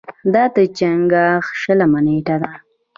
[0.33, 2.51] دا د چنګاښ شلمه نېټه ده.